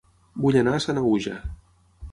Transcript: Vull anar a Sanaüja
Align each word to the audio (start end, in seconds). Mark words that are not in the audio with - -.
Vull 0.45 0.57
anar 0.61 0.73
a 0.77 0.81
Sanaüja 0.87 1.39